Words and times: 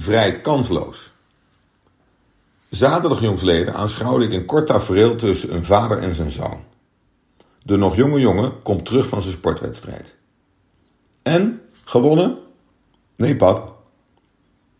vrij 0.00 0.40
kansloos. 0.40 1.12
Zaterdag 2.68 3.20
jongsleden 3.20 3.74
aanschouwde 3.74 4.24
ik 4.24 4.32
een 4.32 4.44
kort 4.44 4.66
tafereel 4.66 5.16
tussen 5.16 5.54
een 5.54 5.64
vader 5.64 5.98
en 5.98 6.14
zijn 6.14 6.30
zoon. 6.30 6.64
De 7.62 7.76
nog 7.76 7.96
jonge 7.96 8.20
jongen 8.20 8.62
komt 8.62 8.84
terug 8.84 9.08
van 9.08 9.22
zijn 9.22 9.34
sportwedstrijd. 9.34 10.16
En? 11.22 11.60
Gewonnen? 11.84 12.38
Nee, 13.16 13.36
pap. 13.36 13.76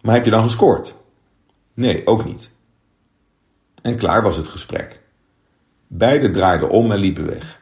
Maar 0.01 0.15
heb 0.15 0.25
je 0.25 0.31
dan 0.31 0.43
gescoord? 0.43 0.95
Nee, 1.75 2.07
ook 2.07 2.25
niet. 2.25 2.51
En 3.83 3.97
klaar 3.97 4.23
was 4.23 4.37
het 4.37 4.49
gesprek. 4.49 5.01
Beiden 5.87 6.33
draaiden 6.33 6.71
om 6.71 6.93
en 6.93 6.99
liepen 6.99 7.27
weg. 7.27 7.61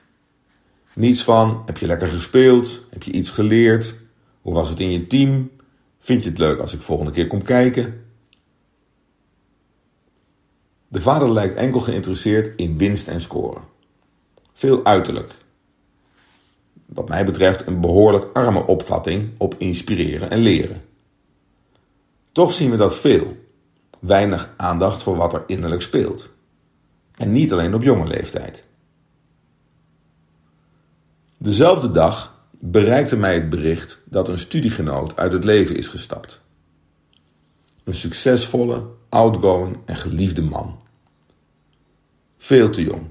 Niets 0.94 1.24
van: 1.24 1.62
heb 1.66 1.78
je 1.78 1.86
lekker 1.86 2.08
gespeeld? 2.08 2.82
Heb 2.90 3.02
je 3.02 3.12
iets 3.12 3.30
geleerd? 3.30 3.94
Hoe 4.42 4.54
was 4.54 4.68
het 4.68 4.80
in 4.80 4.90
je 4.90 5.06
team? 5.06 5.50
Vind 6.06 6.22
je 6.22 6.28
het 6.28 6.38
leuk 6.38 6.58
als 6.58 6.74
ik 6.74 6.82
volgende 6.82 7.12
keer 7.12 7.26
kom 7.26 7.42
kijken? 7.42 8.04
De 10.88 11.00
vader 11.00 11.32
lijkt 11.32 11.54
enkel 11.54 11.80
geïnteresseerd 11.80 12.56
in 12.56 12.78
winst 12.78 13.08
en 13.08 13.20
scoren. 13.20 13.62
Veel 14.52 14.84
uiterlijk. 14.84 15.30
Wat 16.86 17.08
mij 17.08 17.24
betreft 17.24 17.66
een 17.66 17.80
behoorlijk 17.80 18.36
arme 18.36 18.66
opvatting 18.66 19.30
op 19.38 19.54
inspireren 19.58 20.30
en 20.30 20.38
leren. 20.38 20.84
Toch 22.32 22.52
zien 22.52 22.70
we 22.70 22.76
dat 22.76 22.96
veel. 22.96 23.36
Weinig 23.98 24.54
aandacht 24.56 25.02
voor 25.02 25.16
wat 25.16 25.34
er 25.34 25.44
innerlijk 25.46 25.82
speelt. 25.82 26.28
En 27.14 27.32
niet 27.32 27.52
alleen 27.52 27.74
op 27.74 27.82
jonge 27.82 28.06
leeftijd. 28.06 28.64
Dezelfde 31.38 31.90
dag 31.90 32.35
bereikte 32.60 33.16
mij 33.16 33.34
het 33.34 33.48
bericht 33.48 33.98
dat 34.04 34.28
een 34.28 34.38
studiegenoot 34.38 35.16
uit 35.16 35.32
het 35.32 35.44
leven 35.44 35.76
is 35.76 35.88
gestapt. 35.88 36.40
Een 37.84 37.94
succesvolle, 37.94 38.86
outgoing 39.08 39.78
en 39.84 39.96
geliefde 39.96 40.42
man. 40.42 40.82
Veel 42.38 42.70
te 42.70 42.82
jong. 42.82 43.02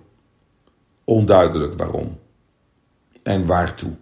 Onduidelijk 1.03 1.73
waarom. 1.73 2.19
En 3.23 3.45
waartoe. 3.45 3.93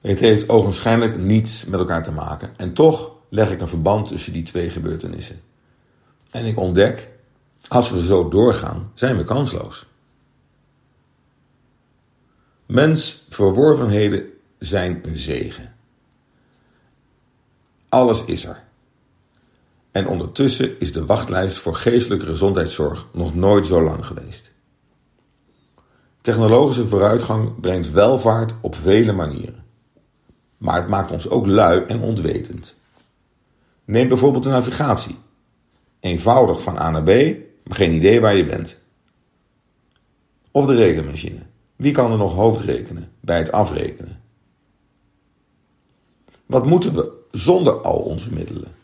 Het 0.00 0.20
heeft 0.20 0.48
ogenschijnlijk 0.48 1.18
niets 1.18 1.64
met 1.64 1.80
elkaar 1.80 2.02
te 2.02 2.12
maken. 2.12 2.52
En 2.56 2.72
toch 2.72 3.12
leg 3.28 3.50
ik 3.50 3.60
een 3.60 3.68
verband 3.68 4.06
tussen 4.06 4.32
die 4.32 4.42
twee 4.42 4.70
gebeurtenissen. 4.70 5.40
En 6.30 6.44
ik 6.44 6.58
ontdek, 6.58 7.10
als 7.68 7.90
we 7.90 8.02
zo 8.02 8.28
doorgaan, 8.28 8.90
zijn 8.94 9.16
we 9.16 9.24
kansloos. 9.24 9.86
Mens 12.72 13.26
verworvenheden 13.28 14.24
zijn 14.58 15.00
een 15.02 15.16
zegen. 15.16 15.74
Alles 17.88 18.24
is 18.24 18.44
er. 18.44 18.64
En 19.90 20.06
ondertussen 20.06 20.80
is 20.80 20.92
de 20.92 21.06
wachtlijst 21.06 21.56
voor 21.56 21.74
geestelijke 21.74 22.26
gezondheidszorg 22.26 23.06
nog 23.12 23.34
nooit 23.34 23.66
zo 23.66 23.82
lang 23.82 24.06
geweest. 24.06 24.52
Technologische 26.20 26.88
vooruitgang 26.88 27.60
brengt 27.60 27.90
welvaart 27.90 28.52
op 28.60 28.74
vele 28.74 29.12
manieren. 29.12 29.64
Maar 30.58 30.76
het 30.76 30.88
maakt 30.88 31.10
ons 31.10 31.28
ook 31.28 31.46
lui 31.46 31.84
en 31.84 32.00
ontwetend. 32.00 32.74
Neem 33.84 34.08
bijvoorbeeld 34.08 34.44
de 34.44 34.50
navigatie. 34.50 35.18
Eenvoudig 36.00 36.62
van 36.62 36.78
A 36.78 36.90
naar 36.90 37.02
B, 37.02 37.36
maar 37.64 37.76
geen 37.76 37.92
idee 37.92 38.20
waar 38.20 38.36
je 38.36 38.46
bent. 38.46 38.78
Of 40.50 40.66
de 40.66 40.74
rekenmachine. 40.74 41.50
Wie 41.82 41.92
kan 41.92 42.10
er 42.12 42.18
nog 42.18 42.34
hoofdrekenen 42.34 43.12
bij 43.20 43.38
het 43.38 43.52
afrekenen? 43.52 44.20
Wat 46.46 46.66
moeten 46.66 46.94
we 46.94 47.12
zonder 47.30 47.80
al 47.80 47.96
onze 47.96 48.32
middelen? 48.32 48.74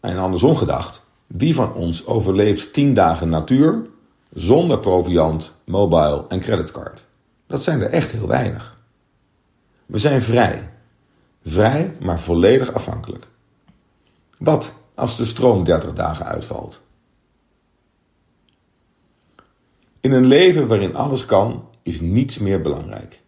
En 0.00 0.18
andersom 0.18 0.56
gedacht, 0.56 1.02
wie 1.26 1.54
van 1.54 1.74
ons 1.74 2.06
overleeft 2.06 2.72
10 2.72 2.94
dagen 2.94 3.28
natuur 3.28 3.86
zonder 4.32 4.78
proviant, 4.78 5.52
mobile 5.64 6.24
en 6.28 6.40
creditcard? 6.40 7.06
Dat 7.46 7.62
zijn 7.62 7.80
er 7.80 7.90
echt 7.90 8.10
heel 8.10 8.26
weinig. 8.26 8.78
We 9.86 9.98
zijn 9.98 10.22
vrij. 10.22 10.70
Vrij, 11.44 11.94
maar 12.00 12.20
volledig 12.20 12.72
afhankelijk. 12.72 13.26
Wat 14.38 14.74
als 14.94 15.16
de 15.16 15.24
stroom 15.24 15.64
30 15.64 15.92
dagen 15.92 16.26
uitvalt? 16.26 16.80
In 20.00 20.12
een 20.12 20.26
leven 20.26 20.66
waarin 20.66 20.96
alles 20.96 21.26
kan, 21.26 21.68
is 21.82 22.00
niets 22.00 22.38
meer 22.38 22.60
belangrijk. 22.60 23.20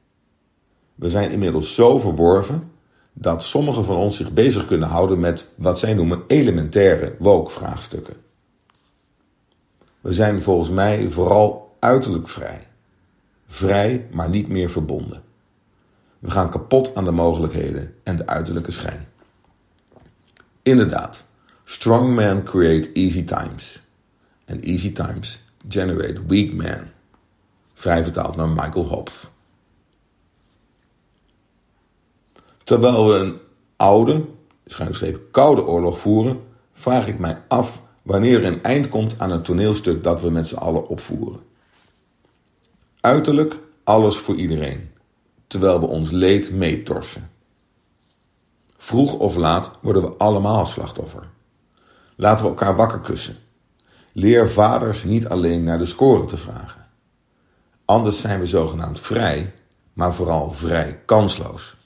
We 0.94 1.10
zijn 1.10 1.30
inmiddels 1.30 1.74
zo 1.74 1.98
verworven 1.98 2.72
dat 3.12 3.42
sommigen 3.42 3.84
van 3.84 3.96
ons 3.96 4.16
zich 4.16 4.32
bezig 4.32 4.66
kunnen 4.66 4.88
houden 4.88 5.20
met 5.20 5.48
wat 5.54 5.78
zij 5.78 5.94
noemen 5.94 6.22
elementaire 6.26 7.16
woke-vraagstukken. 7.18 8.14
We 10.00 10.12
zijn 10.12 10.42
volgens 10.42 10.70
mij 10.70 11.08
vooral 11.08 11.76
uiterlijk 11.78 12.28
vrij. 12.28 12.66
Vrij, 13.46 14.06
maar 14.12 14.28
niet 14.28 14.48
meer 14.48 14.70
verbonden. 14.70 15.22
We 16.18 16.30
gaan 16.30 16.50
kapot 16.50 16.94
aan 16.94 17.04
de 17.04 17.10
mogelijkheden 17.10 17.94
en 18.02 18.16
de 18.16 18.26
uiterlijke 18.26 18.70
schijn. 18.70 19.08
Inderdaad, 20.62 21.24
strong 21.64 22.14
men 22.14 22.42
create 22.42 22.92
easy 22.92 23.24
times. 23.24 23.82
En 24.44 24.60
easy 24.62 24.92
times 24.92 25.42
generate 25.68 26.26
weak 26.26 26.52
men. 26.52 26.92
Vrij 27.74 28.02
vertaald 28.02 28.36
naar 28.36 28.48
Michael 28.48 28.86
Hopf. 28.86 29.30
Terwijl 32.64 33.08
we 33.08 33.14
een 33.14 33.38
oude, 33.76 34.24
schuinstreep 34.66 35.20
koude 35.30 35.64
oorlog 35.64 35.98
voeren, 35.98 36.40
vraag 36.72 37.06
ik 37.06 37.18
mij 37.18 37.42
af 37.48 37.82
wanneer 38.02 38.44
er 38.44 38.52
een 38.52 38.62
eind 38.62 38.88
komt 38.88 39.14
aan 39.18 39.30
het 39.30 39.44
toneelstuk 39.44 40.02
dat 40.04 40.20
we 40.20 40.30
met 40.30 40.46
z'n 40.46 40.56
allen 40.56 40.88
opvoeren. 40.88 41.40
Uiterlijk 43.00 43.58
alles 43.84 44.16
voor 44.16 44.34
iedereen, 44.34 44.90
terwijl 45.46 45.80
we 45.80 45.86
ons 45.86 46.10
leed 46.10 46.52
meetorsen. 46.52 47.30
Vroeg 48.76 49.14
of 49.14 49.36
laat 49.36 49.70
worden 49.80 50.02
we 50.02 50.08
allemaal 50.08 50.66
slachtoffer. 50.66 51.28
Laten 52.16 52.44
we 52.44 52.50
elkaar 52.50 52.76
wakker 52.76 53.00
kussen. 53.00 53.36
Leer 54.20 54.50
vaders 54.50 55.04
niet 55.04 55.28
alleen 55.28 55.62
naar 55.62 55.78
de 55.78 55.86
score 55.86 56.24
te 56.24 56.36
vragen. 56.36 56.86
Anders 57.84 58.20
zijn 58.20 58.40
we 58.40 58.46
zogenaamd 58.46 59.00
vrij, 59.00 59.54
maar 59.92 60.14
vooral 60.14 60.50
vrij 60.50 61.02
kansloos. 61.06 61.76